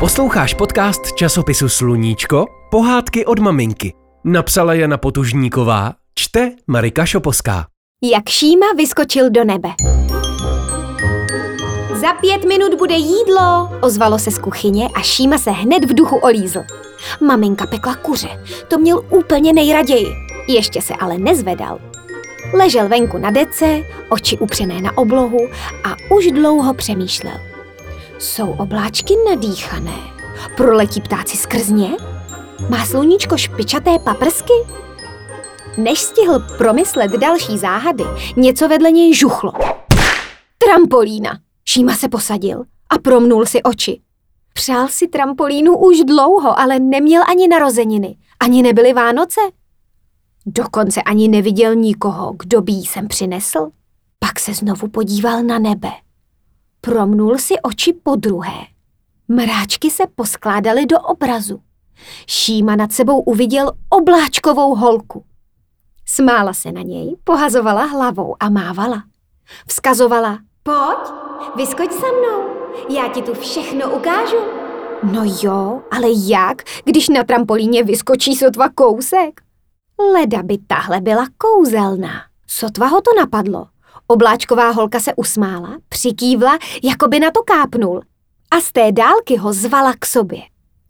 Posloucháš 0.00 0.54
podcast 0.54 1.12
časopisu 1.12 1.68
Sluníčko? 1.68 2.46
Pohádky 2.70 3.26
od 3.26 3.38
maminky. 3.38 3.92
Napsala 4.24 4.74
Jana 4.74 4.96
Potužníková, 4.96 5.92
čte 6.14 6.52
Marika 6.66 7.06
Šoposká. 7.06 7.66
Jak 8.02 8.28
Šíma 8.28 8.66
vyskočil 8.76 9.30
do 9.30 9.44
nebe. 9.44 9.68
Za 11.94 12.12
pět 12.20 12.44
minut 12.44 12.74
bude 12.78 12.94
jídlo, 12.94 13.70
ozvalo 13.80 14.18
se 14.18 14.30
z 14.30 14.38
kuchyně 14.38 14.88
a 14.94 15.00
Šíma 15.00 15.38
se 15.38 15.50
hned 15.50 15.84
v 15.84 15.94
duchu 15.94 16.16
olízl. 16.16 16.62
Maminka 17.20 17.66
pekla 17.66 17.94
kuře, 17.94 18.44
to 18.68 18.78
měl 18.78 19.02
úplně 19.10 19.52
nejraději. 19.52 20.08
Ještě 20.48 20.82
se 20.82 20.94
ale 20.94 21.18
nezvedal. 21.18 21.78
Ležel 22.54 22.88
venku 22.88 23.18
na 23.18 23.30
dece, 23.30 23.82
oči 24.08 24.38
upřené 24.38 24.80
na 24.80 24.98
oblohu 24.98 25.48
a 25.84 26.14
už 26.16 26.26
dlouho 26.26 26.74
přemýšlel. 26.74 27.49
Jsou 28.20 28.50
obláčky 28.52 29.14
nadýchané? 29.30 29.98
Proletí 30.56 31.00
ptáci 31.00 31.36
skrz 31.36 31.68
ně? 31.68 31.90
Má 32.68 32.86
sluníčko 32.86 33.36
špičaté 33.36 33.98
paprsky? 33.98 34.52
Než 35.76 36.00
stihl 36.00 36.40
promyslet 36.58 37.10
další 37.10 37.58
záhady, 37.58 38.04
něco 38.36 38.68
vedle 38.68 38.90
něj 38.90 39.14
žuchlo. 39.14 39.52
Trampolína! 40.58 41.38
Šíma 41.64 41.94
se 41.94 42.08
posadil 42.08 42.64
a 42.90 42.98
promnul 42.98 43.46
si 43.46 43.62
oči. 43.62 44.00
Přál 44.52 44.88
si 44.88 45.08
trampolínu 45.08 45.78
už 45.78 46.00
dlouho, 46.00 46.58
ale 46.58 46.78
neměl 46.78 47.22
ani 47.28 47.48
narozeniny. 47.48 48.16
Ani 48.40 48.62
nebyly 48.62 48.92
Vánoce. 48.92 49.40
Dokonce 50.46 51.02
ani 51.02 51.28
neviděl 51.28 51.74
nikoho, 51.74 52.34
kdo 52.38 52.60
by 52.60 52.72
jí 52.72 52.86
sem 52.86 53.08
přinesl. 53.08 53.70
Pak 54.18 54.40
se 54.40 54.54
znovu 54.54 54.88
podíval 54.88 55.42
na 55.42 55.58
nebe. 55.58 55.90
Promnul 56.80 57.38
si 57.38 57.60
oči 57.60 57.92
po 57.92 58.16
druhé. 58.16 58.66
Mráčky 59.28 59.90
se 59.90 60.02
poskládaly 60.14 60.86
do 60.86 61.00
obrazu. 61.00 61.60
Šíma 62.26 62.76
nad 62.76 62.92
sebou 62.92 63.20
uviděl 63.20 63.72
obláčkovou 63.88 64.74
holku. 64.74 65.24
Smála 66.06 66.52
se 66.52 66.72
na 66.72 66.82
něj, 66.82 67.16
pohazovala 67.24 67.84
hlavou 67.84 68.36
a 68.40 68.48
mávala. 68.48 69.02
Vzkazovala, 69.66 70.38
pojď, 70.62 71.12
vyskoč 71.56 71.92
se 71.92 72.06
mnou, 72.06 72.48
já 72.96 73.08
ti 73.08 73.22
tu 73.22 73.34
všechno 73.34 73.96
ukážu. 73.96 74.36
No 75.02 75.22
jo, 75.42 75.82
ale 75.90 76.06
jak, 76.26 76.62
když 76.84 77.08
na 77.08 77.24
trampolíně 77.24 77.82
vyskočí 77.82 78.34
sotva 78.34 78.68
kousek? 78.68 79.40
Leda 80.12 80.42
by 80.42 80.58
tahle 80.58 81.00
byla 81.00 81.26
kouzelná. 81.38 82.10
Sotva 82.46 82.86
ho 82.86 83.00
to 83.00 83.10
napadlo. 83.20 83.66
Obláčková 84.10 84.70
holka 84.70 85.00
se 85.00 85.14
usmála, 85.14 85.78
přikývla, 85.88 86.58
jako 86.82 87.08
by 87.08 87.20
na 87.20 87.30
to 87.30 87.42
kápnul. 87.42 88.00
A 88.50 88.60
z 88.60 88.72
té 88.72 88.92
dálky 88.92 89.36
ho 89.36 89.52
zvala 89.52 89.94
k 89.98 90.06
sobě. 90.06 90.40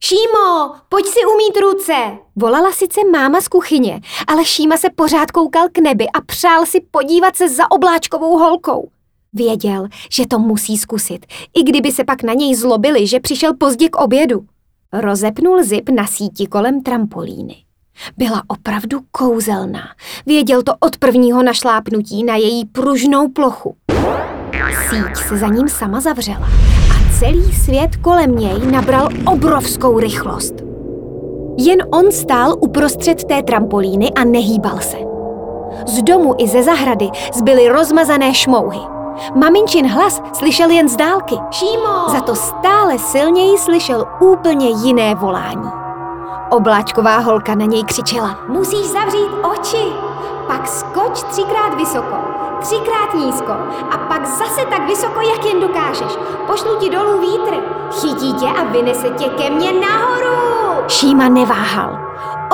Šímo, 0.00 0.74
pojď 0.88 1.06
si 1.06 1.20
umít 1.34 1.56
ruce! 1.60 2.18
Volala 2.36 2.72
sice 2.72 3.00
máma 3.12 3.40
z 3.40 3.48
kuchyně, 3.48 4.00
ale 4.26 4.44
Šíma 4.44 4.76
se 4.76 4.90
pořád 4.90 5.30
koukal 5.30 5.68
k 5.72 5.78
nebi 5.78 6.08
a 6.08 6.20
přál 6.20 6.66
si 6.66 6.80
podívat 6.90 7.36
se 7.36 7.48
za 7.48 7.70
obláčkovou 7.70 8.38
holkou. 8.38 8.88
Věděl, 9.32 9.88
že 10.10 10.26
to 10.26 10.38
musí 10.38 10.78
zkusit, 10.78 11.26
i 11.54 11.62
kdyby 11.62 11.92
se 11.92 12.04
pak 12.04 12.22
na 12.22 12.32
něj 12.32 12.54
zlobili, 12.54 13.06
že 13.06 13.20
přišel 13.20 13.54
pozdě 13.54 13.88
k 13.88 13.96
obědu. 13.96 14.44
Rozepnul 14.92 15.62
zip 15.62 15.88
na 15.88 16.06
síti 16.06 16.46
kolem 16.46 16.82
trampolíny. 16.82 17.64
Byla 18.16 18.42
opravdu 18.46 18.98
kouzelná. 19.12 19.82
Věděl 20.26 20.62
to 20.62 20.72
od 20.80 20.96
prvního 20.96 21.42
našlápnutí 21.42 22.24
na 22.24 22.36
její 22.36 22.64
pružnou 22.64 23.28
plochu. 23.28 23.76
Síť 24.88 25.16
se 25.28 25.36
za 25.36 25.48
ním 25.48 25.68
sama 25.68 26.00
zavřela 26.00 26.48
a 26.90 27.18
celý 27.18 27.52
svět 27.52 27.96
kolem 27.96 28.36
něj 28.36 28.58
nabral 28.70 29.08
obrovskou 29.26 29.98
rychlost. 29.98 30.54
Jen 31.58 31.82
on 31.92 32.12
stál 32.12 32.56
uprostřed 32.60 33.24
té 33.24 33.42
trampolíny 33.42 34.10
a 34.10 34.24
nehýbal 34.24 34.78
se. 34.78 34.96
Z 35.86 36.02
domu 36.02 36.34
i 36.38 36.48
ze 36.48 36.62
zahrady 36.62 37.08
zbyly 37.34 37.68
rozmazané 37.68 38.34
šmouhy. 38.34 38.80
Maminčin 39.34 39.86
hlas 39.86 40.22
slyšel 40.32 40.70
jen 40.70 40.88
z 40.88 40.96
dálky. 40.96 41.34
Šímo! 41.50 42.08
Za 42.08 42.20
to 42.20 42.34
stále 42.34 42.98
silněji 42.98 43.58
slyšel 43.58 44.06
úplně 44.20 44.68
jiné 44.68 45.14
volání. 45.14 45.83
Obláčková 46.54 47.18
holka 47.18 47.54
na 47.54 47.64
něj 47.64 47.84
křičela. 47.84 48.38
Musíš 48.48 48.86
zavřít 48.86 49.30
oči, 49.42 49.92
pak 50.46 50.68
skoč 50.68 51.22
třikrát 51.22 51.74
vysoko, 51.76 52.16
třikrát 52.60 53.14
nízko 53.14 53.52
a 53.90 53.98
pak 54.08 54.26
zase 54.26 54.66
tak 54.70 54.86
vysoko, 54.86 55.20
jak 55.20 55.44
jen 55.44 55.60
dokážeš. 55.60 56.18
Pošlu 56.46 56.78
ti 56.80 56.90
dolů 56.90 57.20
vítr, 57.20 57.54
chytí 58.00 58.32
tě 58.32 58.46
a 58.46 58.64
vynese 58.64 59.10
tě 59.10 59.24
ke 59.24 59.50
mně 59.50 59.72
nahoru. 59.72 60.82
Šíma 60.88 61.28
neváhal. 61.28 61.98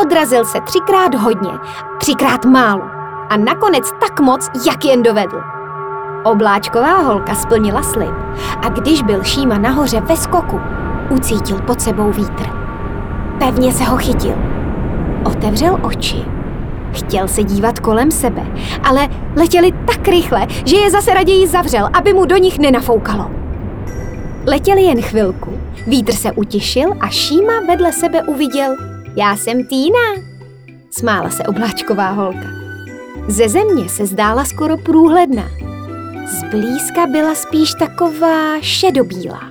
Odrazil 0.03 0.45
se 0.45 0.61
třikrát 0.61 1.15
hodně, 1.15 1.53
třikrát 1.99 2.45
málo 2.45 2.83
a 3.31 3.37
nakonec 3.37 3.93
tak 4.01 4.21
moc, 4.21 4.51
jak 4.67 4.85
jen 4.85 5.03
dovedl. 5.03 5.43
Obláčková 6.25 6.97
holka 6.97 7.35
splnila 7.35 7.83
slib 7.83 8.15
a 8.63 8.69
když 8.69 9.03
byl 9.03 9.25
Šíma 9.25 9.59
nahoře 9.59 10.01
ve 10.01 10.17
skoku, 10.17 10.61
ucítil 11.11 11.59
pod 11.59 11.81
sebou 11.81 12.11
vítr. 12.11 12.60
Pevně 13.41 13.73
se 13.73 13.85
ho 13.85 13.97
chytil. 13.97 14.35
Otevřel 15.25 15.79
oči. 15.83 16.17
Chtěl 16.93 17.29
se 17.29 17.43
dívat 17.43 17.79
kolem 17.79 18.11
sebe, 18.11 18.47
ale 18.85 19.09
letěli 19.37 19.73
tak 19.73 20.09
rychle, 20.09 20.47
že 20.65 20.77
je 20.77 20.91
zase 20.91 21.15
raději 21.15 21.47
zavřel, 21.47 21.89
aby 21.93 22.13
mu 22.13 22.25
do 22.27 22.37
nich 22.37 22.59
nenafoukalo. 22.59 23.31
Letěli 24.47 24.83
jen 24.83 25.03
chvilku, 25.03 25.59
vítr 25.87 26.13
se 26.13 26.33
utišil 26.33 26.91
a 27.01 27.09
Šíma 27.09 27.53
vedle 27.69 27.93
sebe 27.93 28.23
uviděl 28.23 28.77
Já 29.17 29.37
jsem 29.37 29.67
Týna, 29.67 30.23
smála 30.91 31.31
se 31.31 31.43
obláčková 31.43 32.11
holka. 32.11 32.47
Ze 33.29 33.49
země 33.49 33.89
se 33.89 34.07
zdála 34.07 34.45
skoro 34.45 34.77
průhledná. 34.77 35.45
Zblízka 36.27 37.07
byla 37.07 37.35
spíš 37.35 37.75
taková 37.79 38.61
šedobílá. 38.61 39.43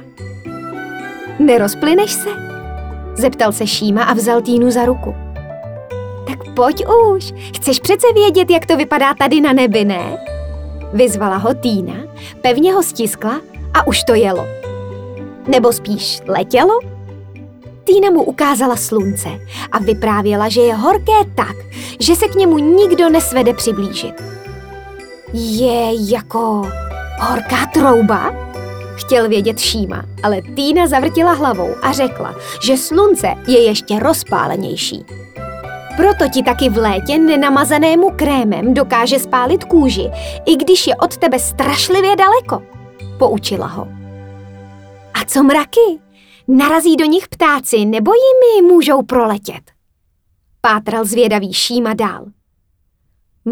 Nerozplyneš 1.39 2.11
se? 2.11 2.48
Zeptal 3.19 3.51
se 3.51 3.67
Šíma 3.67 4.03
a 4.03 4.13
vzal 4.13 4.41
Týnu 4.41 4.71
za 4.71 4.85
ruku. 4.85 5.15
Tak 6.27 6.53
pojď 6.55 6.85
už, 6.85 7.33
chceš 7.55 7.79
přece 7.79 8.07
vědět, 8.13 8.49
jak 8.49 8.65
to 8.65 8.77
vypadá 8.77 9.13
tady 9.13 9.41
na 9.41 9.53
nebi, 9.53 9.85
ne? 9.85 10.17
Vyzvala 10.93 11.37
ho 11.37 11.53
Týna, 11.53 11.93
pevně 12.41 12.73
ho 12.73 12.83
stiskla 12.83 13.41
a 13.73 13.87
už 13.87 14.03
to 14.03 14.13
jelo. 14.13 14.45
Nebo 15.47 15.73
spíš 15.73 16.21
letělo? 16.27 16.79
Týna 17.83 18.09
mu 18.09 18.23
ukázala 18.23 18.75
slunce 18.75 19.29
a 19.71 19.79
vyprávěla, 19.79 20.49
že 20.49 20.61
je 20.61 20.73
horké 20.75 21.25
tak, 21.35 21.55
že 21.99 22.15
se 22.15 22.27
k 22.27 22.35
němu 22.35 22.57
nikdo 22.57 23.09
nesvede 23.09 23.53
přiblížit. 23.53 24.23
Je 25.33 26.11
jako 26.11 26.61
horká 27.19 27.65
trouba? 27.73 28.48
Chtěl 28.99 29.29
vědět 29.29 29.59
Šíma, 29.59 30.05
ale 30.23 30.41
Týna 30.41 30.87
zavrtila 30.87 31.33
hlavou 31.33 31.75
a 31.81 31.91
řekla, 31.91 32.35
že 32.65 32.77
slunce 32.77 33.27
je 33.47 33.63
ještě 33.63 33.99
rozpálenější. 33.99 35.05
Proto 35.97 36.29
ti 36.33 36.43
taky 36.43 36.69
v 36.69 36.77
létě 36.77 37.17
nenamazanému 37.17 38.09
krémem 38.15 38.73
dokáže 38.73 39.19
spálit 39.19 39.63
kůži, 39.63 40.09
i 40.45 40.55
když 40.55 40.87
je 40.87 40.95
od 40.95 41.17
tebe 41.17 41.39
strašlivě 41.39 42.15
daleko. 42.15 42.63
Poučila 43.19 43.67
ho. 43.67 43.87
A 45.13 45.25
co 45.27 45.43
mraky? 45.43 45.99
Narazí 46.47 46.95
do 46.95 47.05
nich 47.05 47.27
ptáci 47.27 47.85
nebo 47.85 48.11
jimi 48.13 48.67
můžou 48.73 49.03
proletět? 49.03 49.71
Pátral 50.61 51.05
zvědavý 51.05 51.53
Šíma 51.53 51.93
dál. 51.93 52.25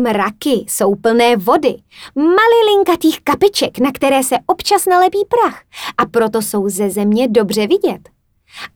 Mraky 0.02 0.66
jsou 0.68 0.96
plné 0.96 1.36
vody, 1.36 1.76
malilinkatých 2.16 3.22
kapiček, 3.22 3.80
na 3.80 3.92
které 3.92 4.24
se 4.24 4.36
občas 4.46 4.86
nalepí 4.86 5.26
prach 5.30 5.62
a 5.98 6.06
proto 6.06 6.42
jsou 6.42 6.70
ze 6.70 6.90
země 6.90 7.28
dobře 7.28 7.68
vidět. 7.68 8.10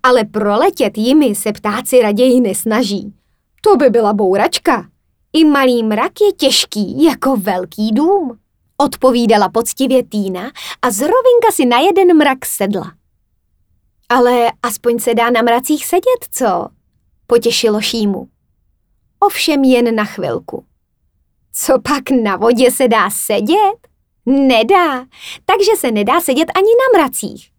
Ale 0.03 0.25
proletět 0.25 0.97
jimi 0.97 1.35
se 1.35 1.53
ptáci 1.53 2.01
raději 2.01 2.41
nesnaží. 2.41 3.13
To 3.61 3.75
by 3.75 3.89
byla 3.89 4.13
bouračka. 4.13 4.87
I 5.33 5.45
malý 5.45 5.83
mrak 5.83 6.11
je 6.21 6.31
těžký 6.31 7.03
jako 7.03 7.37
velký 7.37 7.91
dům. 7.91 8.37
Odpovídala 8.77 9.49
poctivě 9.49 10.03
Týna 10.03 10.51
a 10.81 10.91
zrovinka 10.91 11.51
si 11.51 11.65
na 11.65 11.79
jeden 11.79 12.17
mrak 12.17 12.45
sedla. 12.45 12.91
Ale 14.09 14.51
aspoň 14.63 14.99
se 14.99 15.13
dá 15.13 15.29
na 15.29 15.41
mracích 15.41 15.85
sedět, 15.85 16.27
co? 16.31 16.67
Potěšilo 17.27 17.81
Šímu. 17.81 18.27
Ovšem 19.19 19.63
jen 19.63 19.95
na 19.95 20.05
chvilku. 20.05 20.65
Co 21.65 21.79
pak 21.79 22.11
na 22.23 22.35
vodě 22.35 22.71
se 22.71 22.87
dá 22.87 23.09
sedět? 23.09 23.87
Nedá, 24.25 25.05
takže 25.45 25.71
se 25.77 25.91
nedá 25.91 26.21
sedět 26.21 26.51
ani 26.55 26.67
na 26.67 26.99
mracích. 26.99 27.51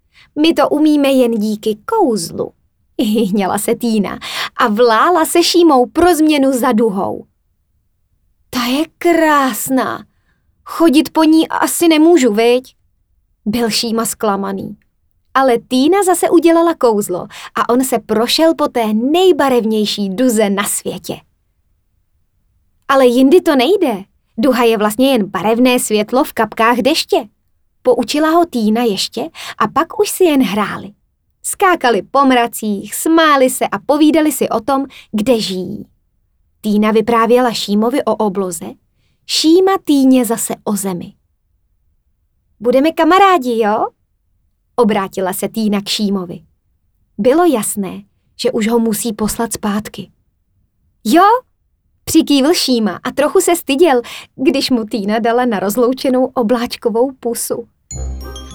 My 0.42 0.54
to 0.54 0.68
umíme 0.68 1.08
jen 1.08 1.32
díky 1.32 1.78
kouzlu. 1.84 2.52
Hněla 3.28 3.58
se 3.58 3.74
Týna 3.76 4.18
a 4.56 4.68
vlála 4.68 5.24
se 5.24 5.42
šímou 5.42 5.86
pro 5.86 6.14
změnu 6.14 6.52
za 6.52 6.72
duhou. 6.72 7.26
Ta 8.50 8.64
je 8.64 8.84
krásná. 8.98 10.04
Chodit 10.64 11.12
po 11.12 11.24
ní 11.24 11.48
asi 11.48 11.88
nemůžu, 11.88 12.32
viď? 12.32 12.76
Byl 13.46 13.70
šíma 13.70 14.04
zklamaný. 14.04 14.76
Ale 15.34 15.58
Týna 15.58 16.02
zase 16.02 16.30
udělala 16.30 16.74
kouzlo 16.74 17.26
a 17.54 17.68
on 17.68 17.84
se 17.84 17.98
prošel 17.98 18.54
po 18.54 18.68
té 18.68 18.94
nejbarevnější 18.94 20.08
duze 20.08 20.50
na 20.50 20.64
světě. 20.64 21.20
Ale 22.92 23.06
jindy 23.06 23.40
to 23.40 23.56
nejde. 23.56 24.04
Duha 24.38 24.64
je 24.64 24.78
vlastně 24.78 25.12
jen 25.12 25.26
barevné 25.26 25.78
světlo 25.78 26.24
v 26.24 26.32
kapkách 26.32 26.78
deště. 26.78 27.28
Poučila 27.82 28.30
ho 28.30 28.46
Týna 28.46 28.82
ještě 28.82 29.30
a 29.58 29.68
pak 29.68 30.00
už 30.00 30.10
si 30.10 30.24
jen 30.24 30.42
hráli. 30.42 30.92
Skákali 31.42 32.02
po 32.02 32.24
mracích, 32.24 32.94
smáli 32.94 33.50
se 33.50 33.68
a 33.68 33.78
povídali 33.78 34.32
si 34.32 34.48
o 34.48 34.60
tom, 34.60 34.86
kde 35.12 35.40
žijí. 35.40 35.86
Týna 36.60 36.90
vyprávěla 36.90 37.52
Šímovi 37.52 38.04
o 38.04 38.16
obloze, 38.16 38.66
Šíma 39.26 39.72
Týně 39.84 40.24
zase 40.24 40.54
o 40.64 40.76
zemi. 40.76 41.12
Budeme 42.60 42.92
kamarádi, 42.92 43.58
jo? 43.58 43.86
Obrátila 44.76 45.32
se 45.32 45.48
Týna 45.48 45.80
k 45.80 45.88
Šímovi. 45.88 46.42
Bylo 47.18 47.44
jasné, 47.44 48.02
že 48.36 48.52
už 48.52 48.68
ho 48.68 48.78
musí 48.78 49.12
poslat 49.12 49.52
zpátky. 49.52 50.10
Jo, 51.04 51.24
přikývl 52.04 52.54
Šíma 52.54 53.00
a 53.04 53.10
trochu 53.10 53.40
se 53.40 53.56
styděl, 53.56 54.00
když 54.36 54.70
mu 54.70 54.84
Týna 54.84 55.18
dala 55.18 55.44
na 55.44 55.58
rozloučenou 55.58 56.24
obláčkovou 56.34 57.10
pusu. 57.20 57.64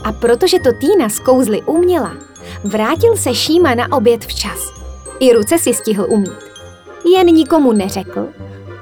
A 0.06 0.12
protože 0.12 0.60
to 0.60 0.70
Týna 0.80 1.10
z 1.10 1.20
kouzly 1.20 1.62
uměla, 1.62 2.18
vrátil 2.64 3.18
se 3.18 3.36
Šíma 3.36 3.76
na 3.76 3.92
oběd 3.92 4.26
včas. 4.26 4.60
I 5.20 5.34
ruce 5.34 5.58
si 5.58 5.74
stihl 5.74 6.08
umít. 6.10 6.48
Jen 7.14 7.28
nikomu 7.28 7.74
neřekl, 7.74 8.28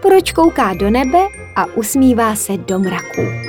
proč 0.02 0.32
kouká 0.32 0.74
do 0.74 0.90
nebe 0.90 1.20
a 1.56 1.66
usmívá 1.66 2.36
se 2.36 2.58
do 2.58 2.80
mraků. 2.80 3.45